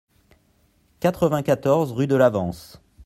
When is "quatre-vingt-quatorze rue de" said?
0.99-2.15